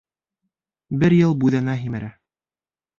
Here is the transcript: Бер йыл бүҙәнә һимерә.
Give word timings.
Бер 1.05 1.17
йыл 1.19 1.37
бүҙәнә 1.45 1.79
һимерә. 1.85 2.13